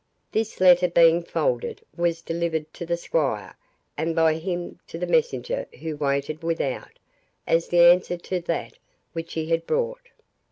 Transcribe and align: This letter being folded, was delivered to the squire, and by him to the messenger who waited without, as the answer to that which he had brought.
This 0.31 0.59
letter 0.59 0.87
being 0.87 1.21
folded, 1.21 1.85
was 1.95 2.23
delivered 2.23 2.73
to 2.73 2.87
the 2.87 2.97
squire, 2.97 3.55
and 3.95 4.15
by 4.15 4.33
him 4.33 4.79
to 4.87 4.97
the 4.97 5.05
messenger 5.05 5.67
who 5.79 5.95
waited 5.95 6.41
without, 6.41 6.97
as 7.45 7.67
the 7.67 7.81
answer 7.81 8.17
to 8.17 8.39
that 8.41 8.79
which 9.13 9.33
he 9.33 9.51
had 9.51 9.67
brought. 9.67 10.07